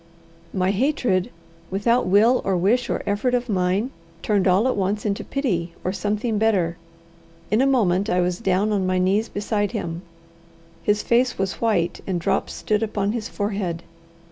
[0.51, 1.29] My hatred,
[1.69, 3.91] without will or wish or effort of mine,
[4.23, 6.75] turned all at once into pity or something better.
[7.51, 10.01] In a moment I was down on my knees beside him.
[10.81, 13.83] His face was white, and drops stood upon his forehead.